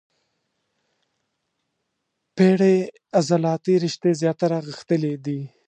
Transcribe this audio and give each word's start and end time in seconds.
پېړې 2.35 2.75
عضلاتي 3.17 3.75
رشتې 3.83 4.11
زیاتره 4.21 4.57
غښتلي 4.67 5.13
دي. 5.25 5.39